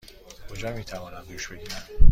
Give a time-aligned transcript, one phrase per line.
[0.49, 1.85] کجا می توانم دوش بگیرم؟